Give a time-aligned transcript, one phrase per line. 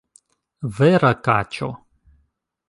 [0.77, 1.71] Vera kaĉo!